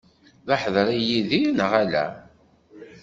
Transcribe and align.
D 0.47 0.49
aḥedri 0.55 0.97
Yidir, 1.09 1.49
neɣ 1.53 1.71
ala? 1.81 2.05